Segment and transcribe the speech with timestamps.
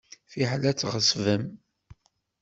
[0.31, 1.43] Fiḥel ad tɣeṣbem.